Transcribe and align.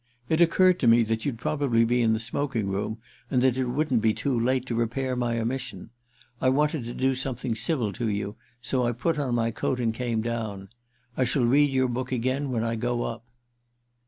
It 0.29 0.41
occurred 0.41 0.79
to 0.79 0.87
me 0.87 1.03
that 1.03 1.25
you'd 1.25 1.37
probably 1.37 1.85
be 1.85 2.01
in 2.01 2.13
the 2.13 2.17
smoking 2.17 2.69
room 2.69 2.97
and 3.29 3.39
that 3.43 3.55
it 3.55 3.65
wouldn't 3.65 4.01
be 4.01 4.15
too 4.15 4.33
late 4.39 4.65
to 4.65 4.73
repair 4.73 5.15
my 5.15 5.39
omission. 5.39 5.91
I 6.41 6.49
wanted 6.49 6.85
to 6.85 6.93
do 6.95 7.13
something 7.13 7.53
civil 7.53 7.93
to 7.93 8.07
you, 8.07 8.35
so 8.63 8.83
I 8.83 8.93
put 8.93 9.19
on 9.19 9.35
my 9.35 9.51
coat 9.51 9.79
and 9.79 9.93
came 9.93 10.23
down. 10.23 10.69
I 11.15 11.23
shall 11.23 11.45
read 11.45 11.69
your 11.69 11.87
book 11.87 12.11
again 12.11 12.49
when 12.49 12.63
I 12.63 12.77
go 12.77 13.03
up." 13.03 13.25